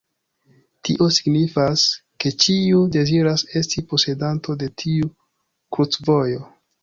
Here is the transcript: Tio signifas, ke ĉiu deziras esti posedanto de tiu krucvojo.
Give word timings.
Tio 0.87 1.07
signifas, 1.17 1.83
ke 2.23 2.31
ĉiu 2.45 2.79
deziras 2.97 3.45
esti 3.61 3.85
posedanto 3.91 4.57
de 4.63 4.71
tiu 4.83 5.11
krucvojo. 5.77 6.43